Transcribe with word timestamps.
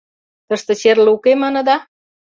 —Тыште 0.47 0.73
черле 0.81 1.09
уке, 1.15 1.31
маныда? 1.41 1.77